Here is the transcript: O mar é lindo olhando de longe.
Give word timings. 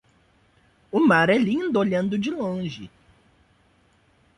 O 0.91 0.99
mar 0.99 1.29
é 1.29 1.37
lindo 1.37 1.77
olhando 1.77 2.17
de 2.17 2.31
longe. 2.31 2.89